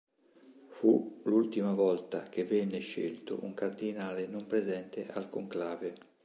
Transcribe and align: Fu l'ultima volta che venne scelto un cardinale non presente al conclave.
Fu 0.69 1.19
l'ultima 1.25 1.73
volta 1.73 2.23
che 2.23 2.43
venne 2.43 2.79
scelto 2.79 3.37
un 3.43 3.53
cardinale 3.53 4.25
non 4.25 4.47
presente 4.47 5.05
al 5.11 5.29
conclave. 5.29 5.93